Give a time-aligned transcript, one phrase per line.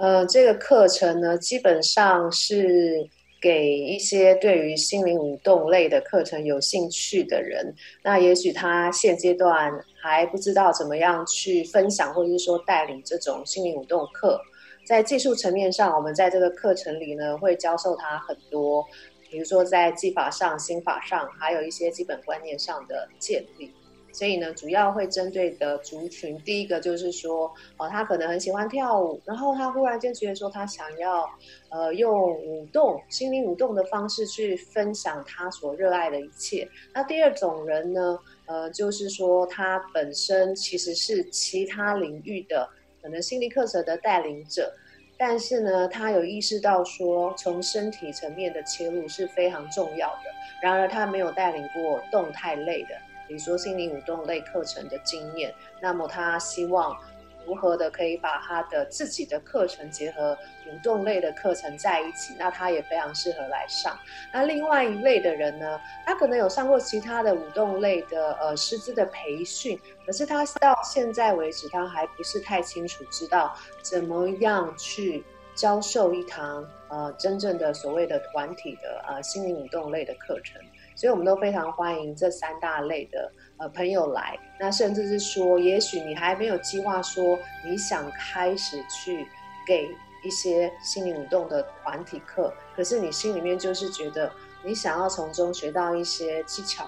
[0.00, 3.06] 呃，这个课程呢，基本上是
[3.38, 7.74] 给一些对于心灵舞动类的课程有兴趣的人。
[8.02, 14.40] 那也许他现阶段还不知道怎么样去分享，或者是说带领这种心灵舞动课。
[14.86, 18.82] 在技术层面上，我们在这个课程里呢，会教授他很多，
[19.28, 23.70] 比如说在技法上、心法上，还有一些基本观念上的建立。
[24.12, 31.28] 所以呢，主要会针对的族群，第一个就是说，哦，他可能很喜欢跳舞，然后他忽然间觉得说，他想要，
[31.70, 36.68] 呃，用舞动、心灵舞动的方式去分享他所热爱的一切。
[36.92, 42.68] 那第二种人呢，呃，就是说他本身其实是其他领域的
[43.02, 44.72] 可能心理课程的带领者，
[45.16, 50.22] 但是呢，他有意识到说，从身体层面的切入是非常重要的。
[50.62, 52.88] 然而，他没有带领过动态类的。
[53.30, 56.98] 比如说心灵舞动类课程的经验，那么他希望
[57.46, 63.96] 如何的可以把他的自己的课程结合舞动类的课程在一起，那他也非常适合来上。
[64.32, 80.60] 那另外一类的人呢，他可能有上过其他的舞动类的呃师资的培训，可是他到现在为止，他还不是太清楚知道怎么样去教授一堂呃真正的所谓的团体的呃心灵舞动类的课程。
[81.00, 84.38] 所以，我们都非常欢迎这三大类的呃朋友来。
[84.58, 89.26] 那甚至是说，也许你还没有计划说你想开始去
[89.66, 89.88] 给
[90.22, 94.30] 一些心灵舞动的团体课，可是你心里面就是觉得
[94.62, 96.86] 你想要从中学到一些技巧，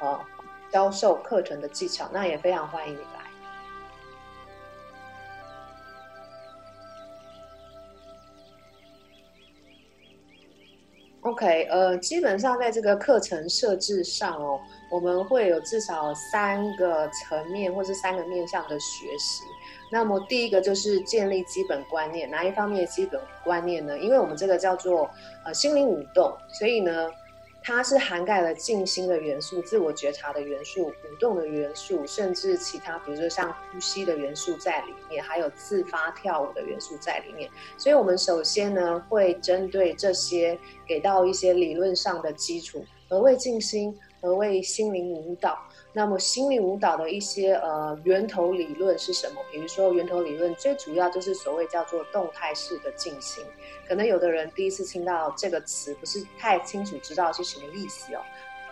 [0.00, 0.20] 呃，
[0.70, 3.00] 教授课程的技巧，那也非常欢迎你
[11.26, 19.42] OK，呃，基本上在这个课程设置上哦，我们会有至少三个层面或是三个面向的学习。
[19.90, 23.98] 那么第一个就是建立基本观念，哪一方面基本观念呢？
[23.98, 25.10] 因为我们这个叫做
[25.44, 27.10] 呃心灵舞动，所以呢。
[27.68, 37.50] 它是涵盖了静心的元素、自我觉察的元素、舞动的元素，甚至其他，比如说像呼吸的元素在里面，还有自发跳舞的元素在里面。
[37.76, 40.56] 所以，我们首先呢，会针对这些
[40.86, 45.58] 给到一些理论上的基础，何谓静心，何谓心灵舞蹈。
[45.92, 49.40] 那么心灵舞蹈的一些呃源头理论是什么？
[49.50, 53.42] 比如说源头理论最主要就是所谓叫做动态式的静心。
[53.88, 58.20] 可能有的人第一次听到这个词不是太清楚，知道是什么意思哦。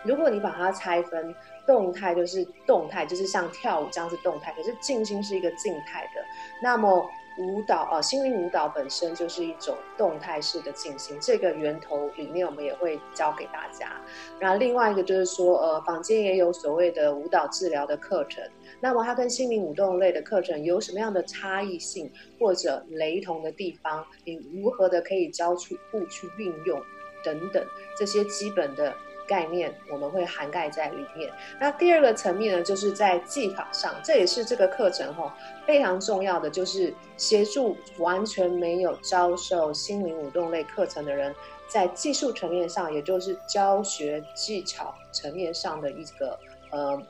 [0.03, 1.33] 如果你把它拆分，
[1.65, 6.21] 动态就是动态，就是像跳舞这样是动态，可是静心是一个静态的。
[6.61, 14.01] 那么舞蹈啊，心灵舞蹈本身就是一种动态式的进行，这个源头里面我们也会教给大家。
[14.39, 18.41] 然后另外一个就是说，呃，坊间也有所谓的舞蹈治疗的课程，
[18.79, 24.05] 那么它跟心灵舞动类的课程有什么样的差异性或者雷同的地方？
[24.23, 26.81] 你如何的可以教出不去运用
[27.23, 27.65] 等等
[27.97, 28.93] 这些基本的。
[29.27, 31.31] 概念我们会涵盖在里面。
[31.59, 41.33] 那第二个层面呢，就是在技法上，这也是这个课程哈非常重要的，就是协助完全没有教授心灵舞动类课程的人，
[41.67, 46.39] 在技术层面上，也就是教学技巧层面上的一个
[46.71, 47.01] 呃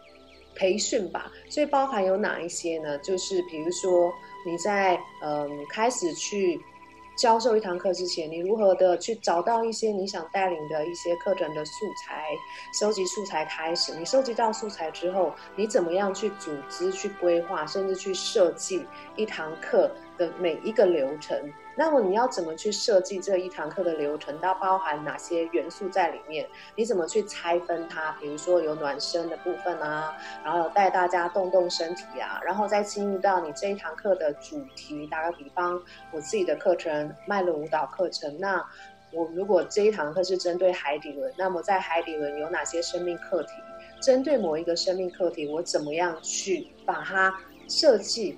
[0.56, 1.32] 培训吧。
[1.50, 2.98] 所以包含有哪一些呢？
[3.00, 4.14] 就是比如说
[4.46, 6.60] 你在嗯、开始去。
[7.16, 11.72] 教授一堂课之前，你如何的去找到一些你想带领的一些课程的素
[12.04, 12.26] 材，
[12.74, 13.96] 收集素材开始。
[13.96, 21.38] 你收集到素材之后，你怎么样去组织、去规划，甚至去设计一堂课的每一个流程？
[21.78, 24.40] 那么你要怎么去设计这一堂课的流程？
[24.42, 26.48] 它包含哪些元素在里面？
[26.76, 28.14] 你怎么去拆分它？
[28.14, 35.06] 比如说有暖身的部分啊，然后带大家动动身体啊，然后再进入到你这一堂课的主题。
[35.08, 35.82] 打个比方，
[36.12, 38.64] 我自己的课程脉轮舞蹈课程，那
[39.12, 43.50] 我如果这一堂课是针对海底轮，那么在海底轮有哪些生命课题？
[44.02, 47.34] 针对某一个生命课题，我怎么样去把它
[47.68, 48.38] 设计，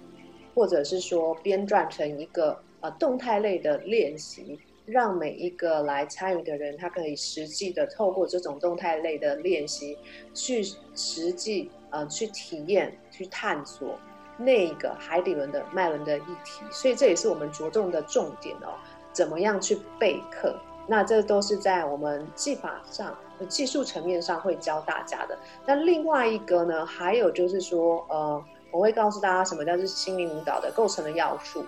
[0.58, 2.58] 或者是说编撰成一个？
[2.80, 9.98] 呃，动态类的练习，让每一个来参与的人，他可以实际的透过这种动态类的练习，
[10.32, 10.64] 去
[10.94, 13.98] 实际呃去体验、去探索
[14.38, 16.64] 那个海底轮的脉轮的议题。
[16.70, 18.78] 所以这也是我们着重的重点哦。
[19.12, 20.56] 怎么样去备课？
[20.88, 23.18] 那这都是在我们技法上、
[23.50, 25.36] 技术层面上会教大家的。
[25.66, 28.46] 那另外一个呢，还有就是说，呃，
[28.78, 31.66] 我会告诉大家什么叫做心灵舞蹈的构成的要素。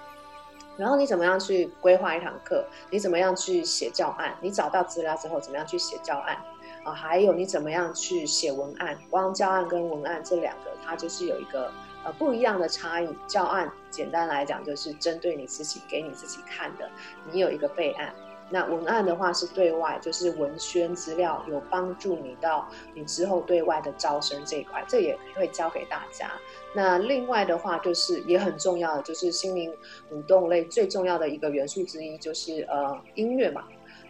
[0.78, 2.64] 然后你怎么样去规划一堂课？
[2.92, 4.36] 你怎么样去写教案？
[4.42, 6.38] 你找到资料之后怎么样去写教案？
[6.84, 8.96] 啊，还有你怎么样去写文案？
[9.10, 11.72] 光教案跟文案这两个，它就是有一个
[12.06, 13.10] 呃不一样的差异。
[13.28, 16.88] 教案简单来讲就是针对你自己，给你自己看的，
[17.32, 18.14] 你有一个备案。
[18.52, 26.32] 那文案的话是对外，就是文宣资料，有帮助你到你之后对外的招生这一块，这也会教给大家。
[26.74, 29.76] 那另外的话就是也很重要的，就是心灵
[30.12, 33.64] 舞动类最重要的一个元素之一就是呃音乐嘛，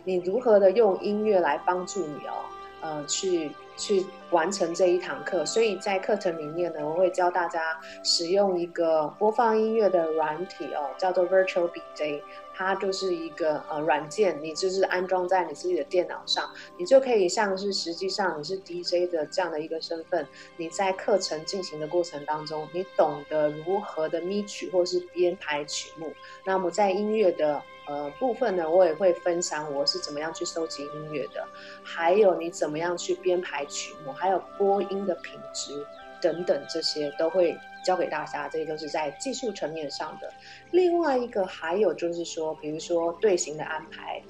[0.03, 2.45] 你如何的用音乐来帮助你哦，
[2.81, 5.45] 呃去去完成这一堂课。
[5.45, 12.21] 所以在课程里面呢，我会教大家使用一个播放音乐的软体哦，叫做 Virtual DJ。
[12.59, 16.45] 它就是一个呃软件，你就是安装在你自己的电脑上，
[16.77, 20.27] 你就可以像是实际上你是 DJ 的这样的一个身份，
[20.57, 26.11] 你在课程进行的过程当中，你懂得如何的咪曲或是编排曲目。
[26.43, 31.47] 那么在音乐的呃部分呢，我也会分享我是怎么样去收集音乐的，
[31.81, 35.87] 还有你怎么样去编排曲目，还有播音的品质
[36.21, 37.57] 等等，这些都会。
[37.81, 40.29] 教给大家，这些都是在技术层面上的。
[40.71, 44.21] 另外一个还有就是说，比如说队形的安排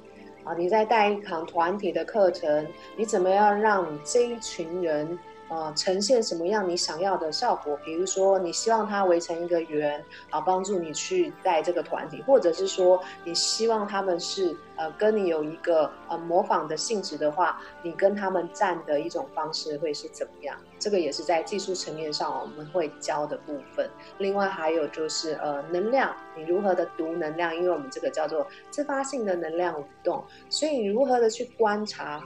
[0.43, 5.17] 啊，你在带一堂团体的课程，你怎么样让这一群人？
[5.49, 7.75] 呃，呈现什么样你想要的效果？
[7.83, 9.99] 比如说，你希望它围成一个圆，
[10.29, 20.55] 啊，帮助你去带这个团体，或者是说，你希望他们是呃跟你有一个呃模仿的性质的话，你跟他们站的一种方式会是怎么样？
[20.77, 23.89] 这个也是在技术层面上我们会教的部分。
[24.19, 27.55] 另外还有就是呃能量，你如何的读能量？
[27.55, 32.17] 因为我们这个叫做自发性的能量舞动，所以你如何的去观察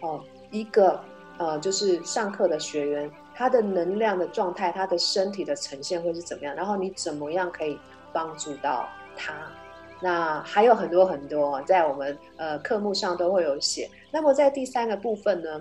[0.00, 1.02] 哦、呃、一个。
[1.38, 6.52] 呃，就是上课的学员，他的能量的状态，他的身体的呈现会是怎么样？
[6.56, 7.78] 然后你怎么样可以
[8.12, 9.32] 帮助到他？
[10.00, 13.88] 那还有很多很多，在我们呃课目上都会有写。
[14.10, 15.60] 那么在第三个部分呢，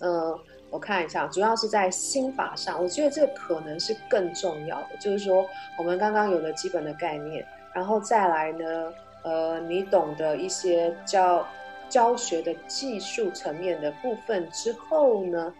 [0.00, 0.36] 呃，
[0.70, 5.46] 我看一下，主要是在心法上，我觉得这可能是更重要的，就是说
[5.78, 8.92] 我们刚刚有了基本的概念，然后再来呢，
[9.22, 11.46] 呃，你懂得一些叫。
[11.88, 15.52] 教学的技术层面的部分之后呢，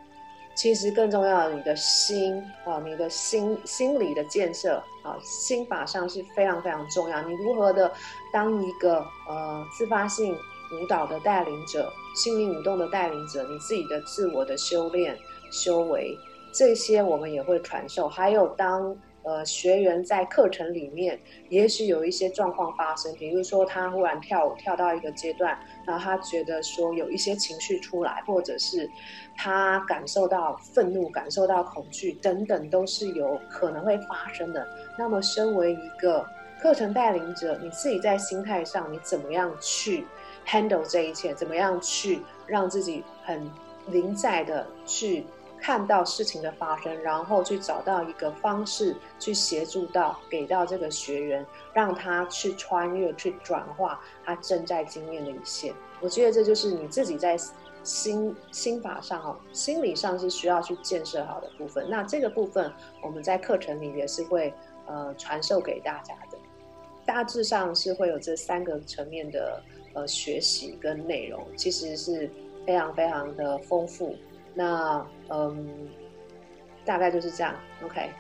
[0.55, 7.23] 其实更重要的，你的心啊，你的心心理的建设啊，心法上是非常非常重要。
[7.23, 7.93] 你如何的
[8.33, 15.17] 当一个呃自发性舞蹈的带领者，心灵舞动的带领者，你自己的自我的修炼
[15.51, 16.19] 修为，
[16.53, 18.09] 这些我们也会传授。
[18.09, 18.97] 还有当。
[19.27, 21.19] 呃，学员在课程里面，
[21.49, 28.89] 也许有一些状况发生，比如说他忽然跳舞跳到一个阶段，然后他觉得说有一些情绪出来，或者是
[29.37, 34.65] 他感受到愤怒、感受到恐惧等等，都是有可能会发生的。
[34.97, 36.25] 那么，身为一个
[36.61, 40.07] 课程带领者，你自己在心态上，你怎么样去
[40.47, 41.35] handle 这一切？
[41.35, 43.51] 怎么样去让自己很
[43.89, 45.25] 临在的去？
[45.61, 55.73] 看到事情的发生，然后去找到一个方式去协助到给到这个学员，让他去穿越、去转化他正在经验的一切。
[56.01, 57.37] 我觉得这就是你自己在
[57.83, 61.89] 心心法上，心理上是需要去建设好的部分。
[61.89, 62.73] 那这个部分
[63.03, 64.53] 我们在课程里也是会
[64.87, 66.39] 呃传授给大家的，
[67.05, 69.63] 大致上是会有这三个层面的
[69.95, 72.31] 呃学习跟内容，其实是
[72.67, 74.15] 非常非常的丰富。
[74.59, 75.87] 那嗯，
[76.83, 78.11] 大概就是这样，OK。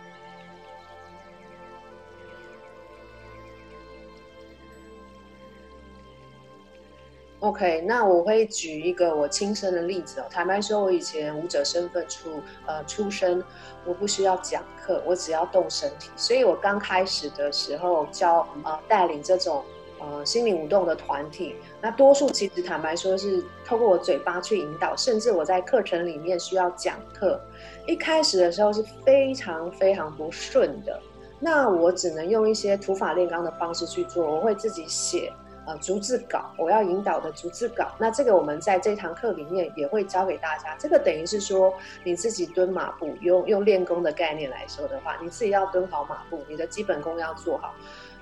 [7.41, 10.27] OK，那我会举一个我亲身的例子哦。
[10.31, 13.43] 坦白说，我以前舞者身份出呃出身，
[13.87, 16.11] 我不需要讲课，我只要动身体。
[16.17, 19.65] 所以我刚开始的时候教呃带领这种。
[19.99, 27.41] 呃，心灵舞动的团体，那多数其实坦白说是透过我嘴巴去引导，甚至我在课程里面需要讲课。
[27.87, 31.01] 一开始的时候是非常非常不顺的，
[31.41, 34.25] 那我只能用一些土法炼钢的方式去做。
[34.27, 35.33] 我会自己写
[35.67, 37.93] 呃逐字稿，我要引导的逐字稿。
[37.99, 40.77] 那这个我们在这堂课里面也会教给大家。
[40.79, 41.73] 这个等于是说
[42.05, 47.75] 你自己蹲马步，用用练功的概念来说的话，你自己要蹲好马步，你的基本功要做好。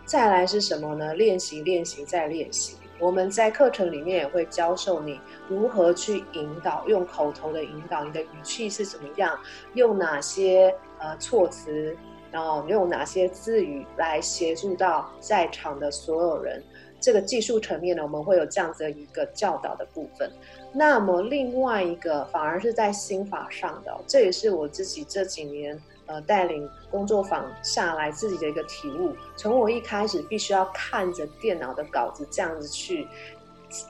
[0.05, 1.15] 再来是什么呢？
[1.15, 2.77] 练习，练习，再练习。
[3.01, 9.37] 我们在课程里面也会教授你如何去引导，用口头的引导，你的语气是怎么样，
[9.75, 11.97] 用哪些呃措辞，
[12.31, 16.63] 然后用哪些字语来协助到在场的所有人。
[17.01, 20.31] 这个技术层面呢，我们会有这样子的一个教导的部分。
[20.73, 25.79] 那么另外一个反而是在心法上的，这也是我自己这几年。
[26.07, 33.09] 呃，带领工作坊下来自己的一个体悟，从我一开始必须要看着电脑的稿子这样子去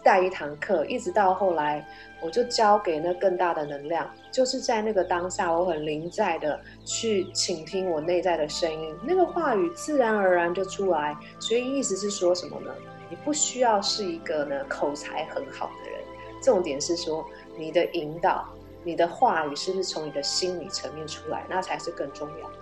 [0.03, 1.87] 带一堂课，一直到后来，
[2.23, 11.17] 我就交给那更大的能量，就是在那个当下，我很临在的去倾听我内在的声音，那个话语自然而然就出来。
[11.39, 12.73] 所以意思是说什么呢？
[13.11, 16.01] 你不需要是一个呢口才很好的人，
[16.41, 17.23] 重点是说
[17.59, 18.49] 你的引导，
[18.85, 22.57] 你的话语是不是从你的心理层面出来，那才是更重要的。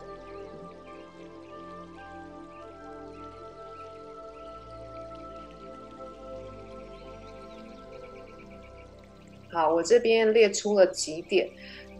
[9.50, 11.50] 好，我这边列出了几点。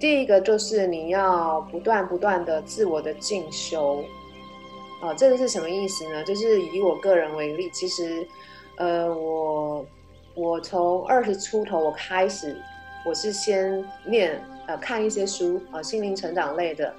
[0.01, 4.03] 第一个就是你要不断不断的自我的进修。
[5.03, 6.23] 啊，这个是什么意思呢？
[6.25, 8.27] 就是以我个人为例，其实，
[8.79, 9.85] 呃，我
[10.35, 12.57] 我从二十出头我开始，
[13.05, 16.95] 我是先念呃看一些书啊，心灵成长类的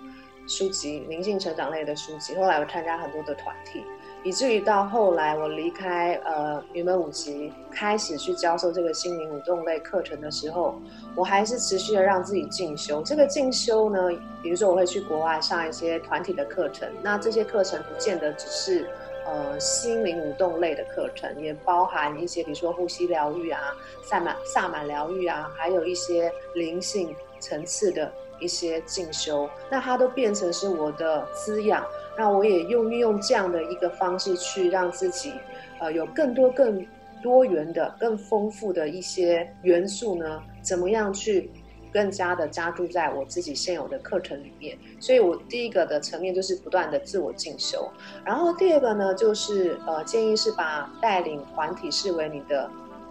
[0.47, 2.35] 书籍，灵性成长类的书籍。
[2.35, 3.83] 后来我参加很多的团体。
[4.25, 10.81] 以至于到后来，我离开呃云门舞集，开始去教授这个心灵舞动类课程的时候，
[11.13, 13.01] 我还是持续的让自己进修。
[13.03, 14.09] 这个进修呢，
[14.41, 18.87] 比如说我会去国外上一些团体的课程，那这些课程不见得只是
[19.25, 31.85] 呃心灵舞动类的课程，也包含一些比如说呼吸疗愈啊、萨满萨满疗愈啊，还有一些灵性层次的一些进修，那它都变成是我的滋养。
[32.15, 35.33] 那我也用运用这样的一个方式去让自己，
[35.79, 36.85] 呃，有更多更
[37.23, 40.39] 多元的、更丰富的一些元素呢？
[40.61, 41.49] 怎么样去
[41.93, 44.77] 更加的加注在我自己现有的课程里面？
[44.99, 47.89] 所以我第一个的层面就是不断的自我进修，
[48.25, 52.69] 然后第二个呢，就是呃，建议是把带领团体视为你的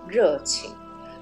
[0.08, 0.72] 热情。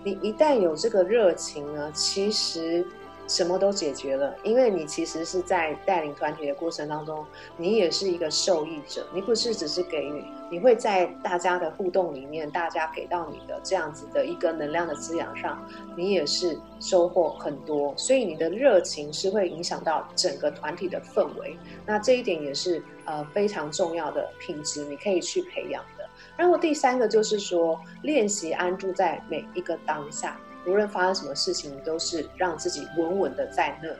[0.03, 2.87] 你一旦有这个热情呢，其实。
[3.31, 7.25] 什么都解决了，因为你其实是在带领团体的过程当中，
[7.57, 9.07] 你也是一个受益者。
[9.15, 15.65] 你不是只是给予，你会在大家的互动里面，大家给到你的这样子的一个能量的滋养上，
[15.97, 17.95] 你也是收获很多。
[17.97, 21.57] 所以你的热情是会影响到整个团体的氛围。
[21.87, 26.05] 那这一点也是呃非常重要的品质，你可以去培养的。
[26.37, 30.37] 然后第三个就是说，练习安住在每一个当下。
[30.67, 33.97] 无论发生什么事情，你都是让自己稳稳的在那里，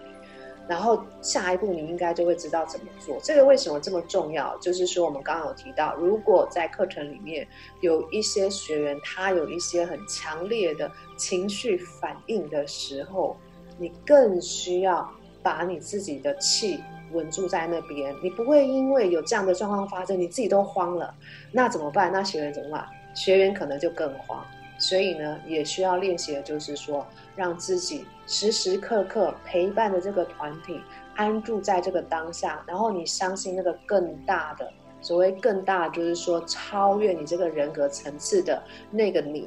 [0.69, 3.19] 然后下一步你应该就会知道怎么做。
[3.23, 4.57] 这个为什么这么重要？
[4.59, 7.47] 就是说我们刚刚有提到，如果在课程里面
[7.81, 13.37] 有一些学员他有一些很强烈的情绪反应的时候，
[13.79, 15.11] 你更需要
[15.43, 16.79] 把你自己的气
[17.13, 18.15] 稳住在那边。
[18.23, 21.13] 你不会因为有这样的状况发生，你自己都慌了，
[21.51, 22.13] 那怎么办？
[22.13, 22.87] 那学员怎么办？
[23.15, 24.45] 学员可能就更慌。
[24.81, 27.07] 所以呢，也需要练习的就是说，
[27.37, 30.81] 让自己时时刻刻陪伴的这个团体
[31.17, 34.73] 安住在这个当下，然后你相信那个更大的，
[35.03, 39.47] 所谓更大，就是说超越你这个人格层次的那个你，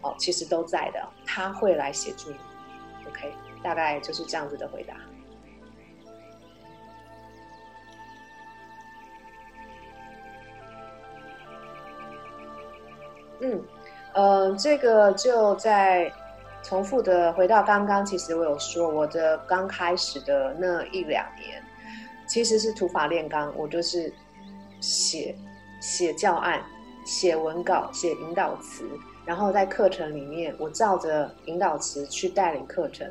[0.00, 2.36] 哦，其实都在的，他会来协助你。
[3.08, 3.32] OK，
[3.64, 4.94] 大概就是这样子的回答。
[13.40, 13.60] 嗯。
[14.14, 16.12] 呃，这个就在
[16.62, 21.62] 重复的回到刚刚，其实我有说，我的刚开始的那一两年，
[22.26, 24.12] 其实是土法炼钢，我就是
[24.80, 25.34] 写
[25.80, 26.62] 写教案、
[27.06, 28.84] 写文稿、写引导词，
[29.24, 33.10] 然后在课程里面，我照着引导词去带领课程。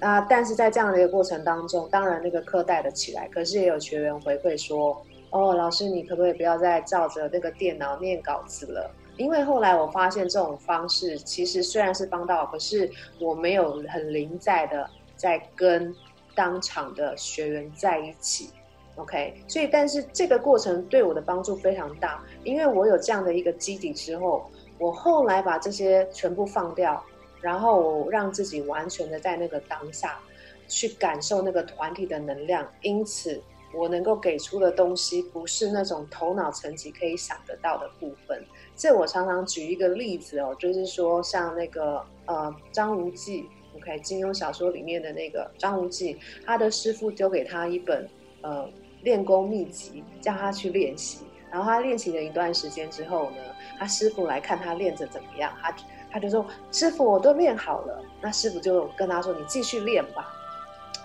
[0.00, 8.90] 啊，但是在这样的一个过程当中，当然那个课带得起来，可是也有学员回馈说，哦，老师，你可不可以不要再照着那个电脑念稿子了？
[9.20, 15.94] 因为后来我发现这种方式其实虽然是帮到，可是我没有很临在的在跟
[16.34, 18.48] 当场的学员在一起
[18.96, 27.04] ，OK，所以但是这个过程对我的帮助非常大，因为我有这样的一个基底之后，我后来把这些全部放掉，
[27.42, 30.18] 然后让自己完全的在那个当下
[30.66, 33.38] 去感受那个团体的能量，因此
[33.72, 38.44] 我能够给出的东西不是那种头脑层级可以想得到的部分。
[38.76, 48.08] 这我常常举一个例子哦，就是说像那个呃张无忌，OK，金庸小说里面的那个张无忌，他的师傅丢给他一本
[48.42, 48.68] 呃
[49.02, 51.20] 练功秘籍，叫他去练习。
[51.50, 53.36] 然后他练习了一段时间之后呢，
[53.78, 55.74] 他师傅来看他练着怎么样，他
[56.10, 58.02] 他就说师傅我都练好了。
[58.20, 60.32] 那师傅就跟他说你继续练吧。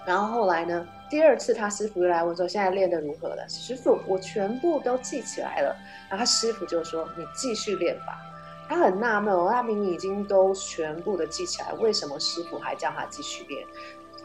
[0.05, 3.47] 然后后来呢，第二次他师傅又来问说现在练得如何了？
[3.47, 5.73] 师傅我全部都记起来了。
[6.09, 8.21] 然后他师傅就说：“你继续练吧。”
[8.67, 13.65] 他很纳闷哦，他明明已经都全部的记起来，为什么师傅还叫他继续练？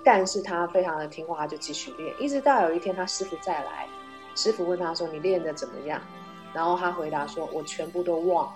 [0.04, 3.87] 但是他非常的听话，他就继续练，一直到有一天他师傅再来，
[4.35, 6.02] 师傅问他说：“你练得怎么样？”
[6.52, 8.52] 然后他回答说：“我全部都忘。”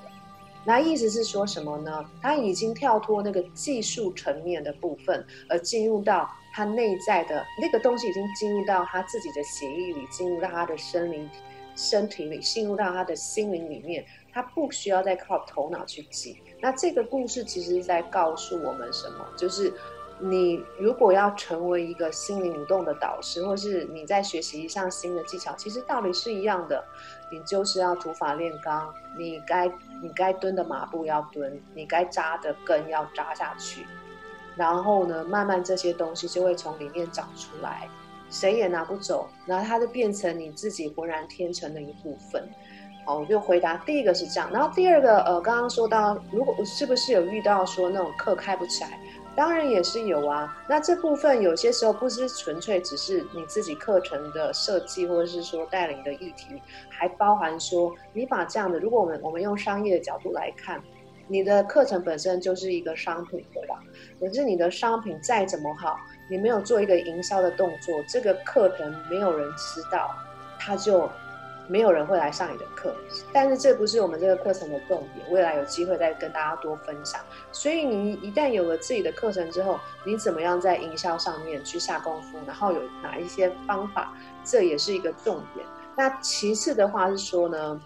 [0.66, 2.04] 那意思是说什么呢？
[2.23, 11.28] 他已经跳脱那个技术层面的部分，而进入到他内在的那个东西，已经进入到他自己的血液里，进入到他的生灵、
[11.76, 14.04] 身体里，进入到他的心灵里面。
[14.33, 16.37] 他不需要再靠头脑去记。
[16.61, 19.25] 那这个故事其实是在告诉我们什么？
[19.37, 19.73] 就是
[20.21, 26.83] 你如果要成为一个心灵舞动的导师，或是你在学习一项新的技巧，其实道理是一样的。
[27.30, 29.66] 你就是要土法炼钢，你该
[30.00, 33.85] 你该蹲的马步要蹲，你该扎的根要扎下去，
[34.54, 37.88] 然后呢，慢慢这些东西就会从里面长出来，
[38.30, 42.49] 谁也拿不走，然后它就变成你自己浑然天成的一部分。
[43.04, 48.99] 好，我就回答第一个是这样，然后第二个，呃，刚刚说到，如果是不是有遇到说那种课开不起来？
[49.36, 60.80] 当然也是有啊，那这部分有些时候不是纯粹只是你自己课程的设计，或者是说带领的议题，还包含说你把这样的，如果我们我们用商业的角度来看，
[61.26, 63.82] 你的课程本身就是一个商品，对吧？
[64.20, 65.96] 可是你的商品再怎么好，
[66.30, 70.14] 你没有做一个营销的动作，这个课程没有人知道，
[70.58, 71.10] 它就。
[71.66, 72.94] 没有人会来上你的课，
[73.33, 75.30] 但是这不是我们这个课程的重点。
[75.30, 77.21] 未来有机会再跟大家多分享。
[77.52, 84.12] 所以你一旦有了自己的课程之后，你怎么样在营销上面去下功夫，然后有哪一些方法，
[84.44, 85.66] 这也是一个重点。
[85.97, 87.80] 那其次的话是说呢，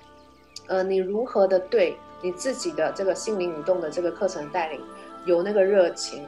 [0.67, 4.81] 呃，你如何的对你自己的这个心灵舞动的这个课程带领
[5.25, 6.27] 有那个热情。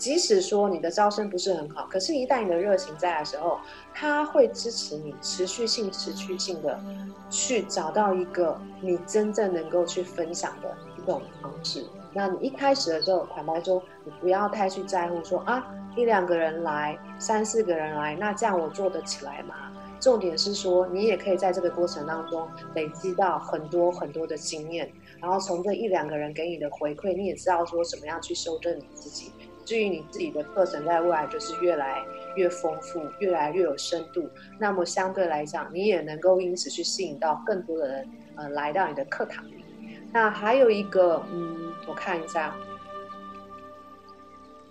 [0.00, 3.60] 即使说你的招生不是很好，可是，一旦你的热情在的时候，
[3.92, 6.80] 他会支持你持续性、持续性的
[7.28, 11.84] 去找到一个你真正能够去分享的一种方式。
[12.14, 19.54] 那你一开始的时候，坦白说，你不要太去在乎说啊，一两个人来，三四个人来，那这样我做得起来吗？
[20.00, 24.90] 重点是说，你也可以在这个过程当中累积到很多很多的经验，
[25.20, 29.30] 然后从这一两个人给你的回馈，你也知道说怎么样去修正你自己。
[29.70, 32.02] 至于你自己的课程，在未来就是越来
[32.34, 34.28] 越丰富，越来越有深度。
[34.58, 39.64] 那么相对来讲，你也能够因此去吸引到更多的人，呃，来到你的课堂里。
[40.12, 42.52] 那还有一个，嗯，我看一下，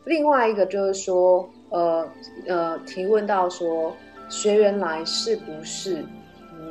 [0.03, 2.05] 另外一个就是说，呃
[2.45, 3.95] 呃，提问到说，
[4.27, 6.03] 学员来是不是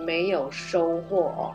[0.05, 1.55] 没有收获哦？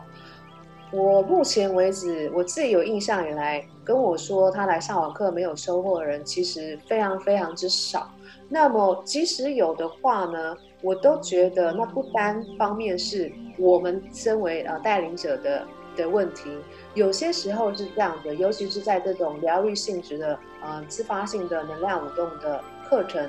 [0.96, 8.08] 我目前为止，我自己有印象以来，跟我说他来上网课没有收获的人，其实非常非常之少。
[8.48, 16.48] 那么即使有的话呢，我都觉得那不单方面是我们身为呃带领者的的问题，
[16.94, 23.28] 有些时候是这样的，尤其是在这种疗愈性质的呃自发性的能量舞动的课程，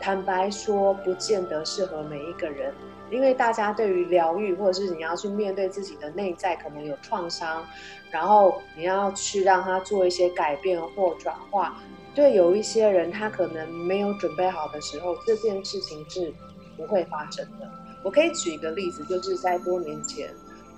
[0.00, 2.72] 坦白说，不见得适合每一个人。
[3.10, 7.64] 因为大家对于疗愈，或者是你要去面对自己的内在可能有创伤，
[8.10, 11.78] 然后你要去让他做一些改变或转化，
[12.14, 16.30] 对有一些人他可能没有准备好的时候，这件事情是
[16.76, 17.66] 不会发生的。
[18.02, 20.28] 我可以举一个例子，就是在多年前，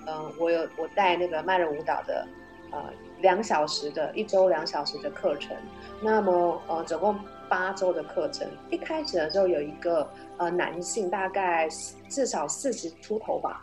[0.07, 2.25] 嗯、我有我带那个慢人舞蹈的，
[2.71, 2.81] 呃，
[3.19, 5.53] 两小时的一周两小时的课程，
[6.01, 7.19] 那么呃，总共。
[7.51, 11.67] 八周的课程，一开始的时候有一个呃男性，大概
[12.07, 13.61] 至少四十出头吧，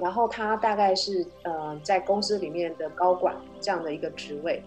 [0.00, 4.62] 然后他大概是呃在公司里面的高管这样的一个职位。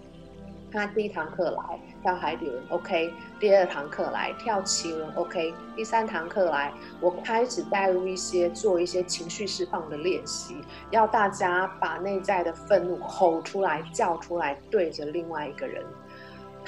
[0.71, 10.55] 他第一堂课来跳海底轮，OK；第二堂课来跳企轮，OK；第三堂课来，我开始带入一些做一些情绪释放的练习，
[10.91, 15.83] 要大家把内在的愤怒吼出来、叫出来，对着另外一个人。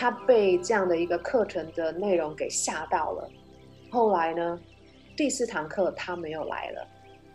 [0.02, 3.30] 他被这样的一个课程的内容给吓到了，
[3.92, 4.60] 后来呢，
[5.16, 6.88] 第四堂课他没有来了。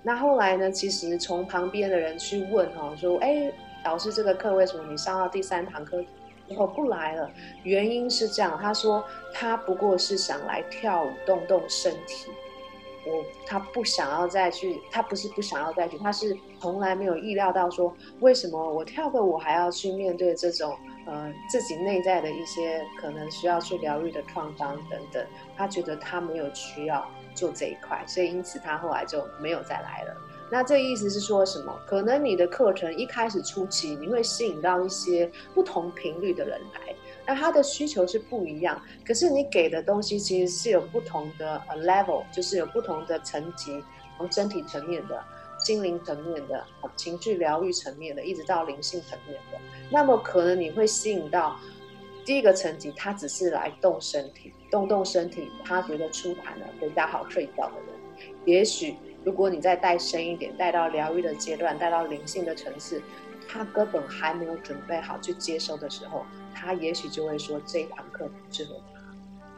[0.02, 3.52] 那后来呢，其实从旁边的人去问哈，说：“哎，
[3.84, 6.04] 老师，这个课为什么你上到第三堂课
[6.48, 7.30] 之后不来了？”
[7.62, 12.32] 原因是这样，他说他不过是想来跳舞动动身体。
[13.06, 25.24] 我他不想要再去，他不是不想要再去，他是从来没有意料到说，为什么我跳个舞还要去面对这种呃自己内在的一些可能需要去疗愈的创伤等等，
[25.56, 30.16] 他觉得他没有需要做这一块，所以因此他后来就没有再来了。
[30.50, 31.72] 那这意思是说什么？
[31.86, 36.94] 可能你的课程一开始初期你会吸引到一些不同频率的人来。
[37.26, 43.82] 那他的需求是不一样，可是你给的东西其实是有不同的呃 level，就是有不同的层级，
[44.16, 45.22] 从身体层面的、
[45.58, 49.58] 心灵层面的、情绪疗愈层面的，一直到灵性层面的。
[49.90, 51.56] 那么可能你会吸引到
[52.24, 58.30] 第一个层级，他只是来动身体、动动身体，他觉得出汗了，回家好睡觉的人。
[58.44, 63.02] 也许如果你再带深一点，带到疗愈的阶段，带到灵性的层次。
[63.48, 69.00] 他根本还没有准备好去接收的时候，他也许就会说这一堂课不适合他。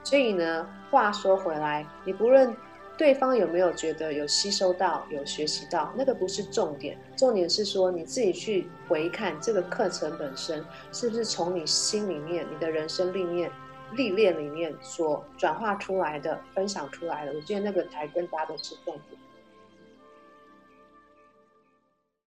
[0.02, 2.54] 所以呢，话说回来，你不论
[2.96, 13.50] 对方有没有觉得有吸收到、有学习到，那个不是重点，重点是说你自己去回看这个课程本身是不是从你心里面、你的人生历练、
[13.92, 17.32] 历练里面所转化出来的、分享出来的。
[17.32, 19.17] 我觉得那个才更加的是重点。